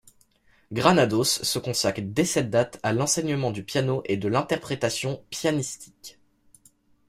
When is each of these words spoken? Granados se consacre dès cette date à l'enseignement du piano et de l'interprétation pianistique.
Granados 0.73 1.43
se 1.43 1.59
consacre 1.59 2.01
dès 2.03 2.25
cette 2.25 2.49
date 2.49 2.79
à 2.81 2.91
l'enseignement 2.91 3.51
du 3.51 3.63
piano 3.63 4.01
et 4.05 4.17
de 4.17 4.27
l'interprétation 4.27 5.23
pianistique. 5.29 6.17